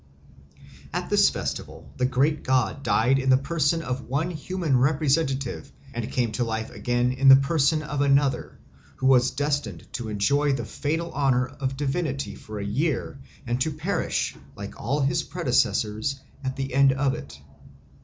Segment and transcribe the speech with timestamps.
[0.93, 6.11] At this festival the great god died in the person of one human representative and
[6.11, 8.57] came to life again in the person of another,
[8.95, 13.71] who was destined to enjoy the fatal honour of divinity for a year and to
[13.71, 17.39] perish, like all his predecessors, at the end of it.